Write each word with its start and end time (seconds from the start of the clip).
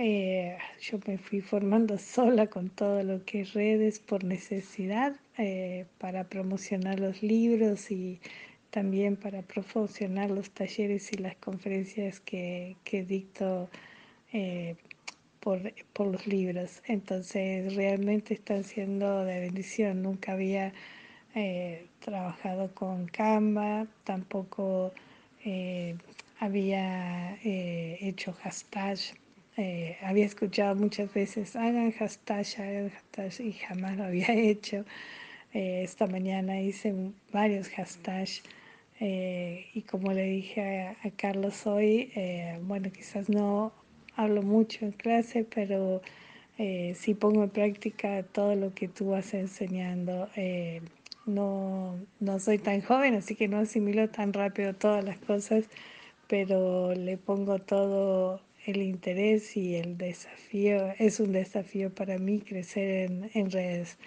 Eh, 0.00 0.56
yo 0.80 1.00
me 1.08 1.18
fui 1.18 1.40
formando 1.40 1.98
sola 1.98 2.46
con 2.46 2.70
todo 2.70 3.02
lo 3.02 3.24
que 3.24 3.40
es 3.40 3.52
redes 3.52 3.98
por 3.98 4.22
necesidad 4.22 5.16
eh, 5.38 5.86
para 5.98 6.22
promocionar 6.22 7.00
los 7.00 7.20
libros 7.20 7.90
y 7.90 8.20
también 8.70 9.16
para 9.16 9.42
promocionar 9.42 10.30
los 10.30 10.50
talleres 10.52 11.12
y 11.12 11.16
las 11.16 11.34
conferencias 11.38 12.20
que, 12.20 12.76
que 12.84 13.02
dicto 13.02 13.68
eh, 14.32 14.76
por, 15.40 15.58
por, 15.92 16.06
los 16.06 16.28
libros. 16.28 16.80
Entonces 16.86 17.74
realmente 17.74 18.34
están 18.34 18.62
siendo 18.62 19.24
de 19.24 19.40
bendición. 19.40 20.02
Nunca 20.02 20.32
había 20.34 20.72
trabajado 22.00 22.72
con 22.74 23.06
Canva, 23.06 23.86
tampoco 24.04 24.92
había 26.40 27.36
hecho 27.42 28.32
hashtag 28.32 28.98
eh, 29.58 29.98
había 30.02 30.24
escuchado 30.24 30.76
muchas 30.76 31.12
veces, 31.12 31.56
hagan 31.56 31.90
hashtag, 31.90 32.46
hagan 32.58 32.90
hashtag, 32.90 33.44
y 33.44 33.52
jamás 33.54 33.96
lo 33.96 34.04
había 34.04 34.28
hecho. 34.32 34.84
Eh, 35.52 35.82
esta 35.82 36.06
mañana 36.06 36.60
hice 36.60 36.94
varios 37.32 37.68
hashtags 37.70 38.44
eh, 39.00 39.66
y 39.74 39.82
como 39.82 40.12
le 40.12 40.22
dije 40.24 40.82
a, 41.02 41.10
Carlos 41.16 41.66
hoy, 41.66 42.12
bueno, 42.62 42.90
quizás 42.92 43.28
no 43.28 43.72
hablo 44.14 44.42
mucho 44.42 44.84
en 44.84 44.92
clase, 44.92 45.44
pero 45.44 46.02
sí 46.56 47.14
pongo 47.14 47.44
en 47.44 47.50
práctica 47.50 48.22
todo 48.22 48.54
lo 48.54 48.74
que 48.74 48.86
tú 48.88 49.10
vas 49.10 49.34
enseñando. 49.34 50.28
no, 51.26 51.98
no 52.20 52.38
soy 52.38 52.58
tan 52.58 52.80
joven, 52.82 53.14
así 53.16 53.34
que 53.34 53.48
no 53.48 53.58
asimilo 53.58 54.08
tan 54.08 54.32
rápido 54.32 54.74
todas 54.74 55.04
las 55.04 55.18
cosas, 55.18 55.64
pero 56.28 56.94
le 56.94 57.16
pongo 57.16 57.58
todo 57.58 58.40
el 58.70 58.82
interés 58.82 59.56
y 59.56 59.76
el 59.76 59.96
desafío, 59.96 60.92
es 60.98 61.20
un 61.20 61.32
desafío 61.32 61.94
para 61.94 62.18
mí 62.18 62.40
crecer 62.40 63.10
en, 63.32 63.50
redes. 63.50 63.98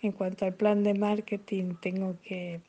En 0.00 0.12
cuanto 0.12 0.46
al 0.46 0.54
plan 0.54 0.82
de 0.82 0.94
marketing, 0.94 1.74
tengo 1.82 2.16
que 2.22 2.60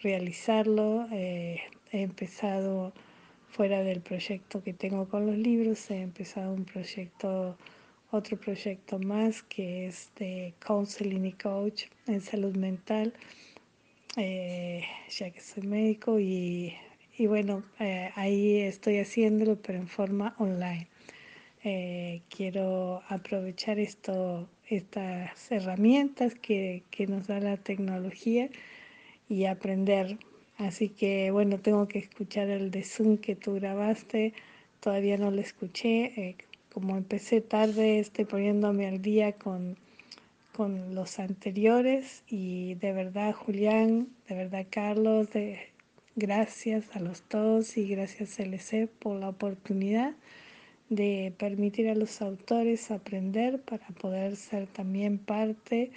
realizarlo. 0.00 1.06
Eh, 1.12 1.60
he 1.92 2.00
empezado 2.00 2.94
fuera 3.50 3.82
del 3.82 4.00
proyecto 4.00 4.62
que 4.62 4.72
tengo 4.72 5.08
con 5.08 5.26
los 5.26 5.36
libros, 5.36 5.90
he 5.90 6.00
empezado 6.00 6.52
un 6.54 6.64
proyecto, 6.64 7.58
otro 8.10 8.38
proyecto 8.38 8.98
más 8.98 9.42
que 9.42 9.86
es 9.86 10.10
de 10.16 10.54
counseling 10.64 11.26
y 11.26 11.32
coach 11.32 11.84
en 12.06 12.22
salud 12.22 12.56
mental, 12.56 13.12
eh, 14.16 14.84
ya 15.10 15.30
que 15.30 15.40
soy 15.40 15.64
médico 15.64 16.18
y 16.18 16.74
y 17.18 17.26
bueno, 17.26 17.64
eh, 17.80 18.12
ahí 18.14 18.58
estoy 18.60 18.98
haciéndolo, 18.98 19.56
pero 19.56 19.78
en 19.78 19.88
forma 19.88 20.36
online. 20.38 20.86
Eh, 21.64 22.22
quiero 22.30 23.02
aprovechar 23.08 23.80
esto, 23.80 24.48
estas 24.68 25.50
herramientas 25.50 26.36
que, 26.36 26.84
que, 26.90 27.08
nos 27.08 27.26
da 27.26 27.40
la 27.40 27.56
tecnología 27.56 28.48
y 29.28 29.46
aprender. 29.46 30.18
Así 30.58 30.88
que 30.90 31.32
bueno, 31.32 31.58
tengo 31.58 31.88
que 31.88 31.98
escuchar 31.98 32.50
el 32.50 32.70
de 32.70 32.84
Zoom 32.84 33.18
que 33.18 33.34
tú 33.34 33.54
grabaste. 33.54 34.32
Todavía 34.80 35.16
no 35.18 35.32
lo 35.32 35.40
escuché. 35.40 36.12
Eh, 36.16 36.36
como 36.72 36.96
empecé 36.96 37.40
tarde, 37.40 37.98
estoy 37.98 38.26
poniéndome 38.26 38.86
al 38.86 39.02
día 39.02 39.32
con, 39.32 39.76
con 40.54 40.94
los 40.94 41.18
anteriores 41.18 42.22
y 42.28 42.74
de 42.74 42.92
verdad 42.92 43.34
Julián, 43.34 44.08
de 44.28 44.36
verdad 44.36 44.66
Carlos, 44.70 45.30
de, 45.32 45.58
Gracias 46.20 46.96
a 46.96 46.98
los 46.98 47.22
dos 47.30 47.76
y 47.76 47.86
gracias 47.86 48.40
LC 48.40 48.88
por 48.88 49.20
la 49.20 49.28
oportunidad 49.28 50.16
de 50.88 51.32
permitir 51.38 51.88
a 51.88 51.94
los 51.94 52.20
autores 52.22 52.90
aprender 52.90 53.60
para 53.60 53.86
poder 53.86 54.34
ser 54.34 54.66
también 54.66 55.18
parte 55.18 55.92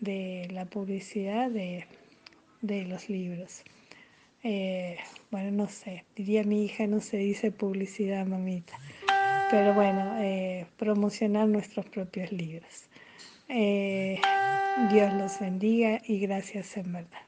de 0.00 0.48
la 0.52 0.64
publicidad 0.64 1.50
de, 1.50 1.84
los 2.62 3.10
libros. 3.10 3.62
Eh, 4.42 4.96
bueno, 5.30 5.50
no 5.50 5.68
sé, 5.68 6.06
diría 6.16 6.44
mi 6.44 6.64
hija, 6.64 6.86
no 6.86 7.02
se 7.02 7.18
dice 7.18 7.50
publicidad, 7.50 8.24
mamita, 8.24 8.72
pero 9.50 9.74
bueno, 9.74 10.14
eh, 10.22 10.64
promocionar 10.78 11.46
nuestros 11.46 11.84
propios 11.84 12.32
libros. 12.32 12.86
Eh, 13.50 14.18
Dios 14.90 15.12
los 15.12 15.38
bendiga 15.38 16.00
y 16.06 16.20
gracias 16.20 16.74
en 16.78 16.90
verdad. 16.90 17.27